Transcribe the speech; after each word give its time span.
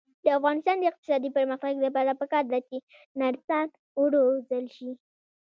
د 0.23 0.25
افغانستان 0.37 0.75
د 0.79 0.83
اقتصادي 0.91 1.29
پرمختګ 1.37 1.73
لپاره 1.85 2.17
پکار 2.21 2.43
ده 2.51 2.59
چې 2.67 2.77
نرسان 3.19 3.67
وروزل 4.01 4.65
شي. 4.75 4.91